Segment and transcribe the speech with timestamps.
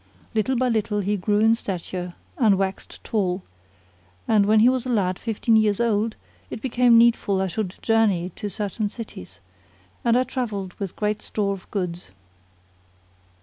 [0.33, 3.43] Little by little he grew in stature and waxed tall;
[4.27, 6.15] and when he was a lad fifteen years old,
[6.49, 9.41] it became needful I should journey to certain cities
[10.03, 12.09] and I travelled with great store of goods.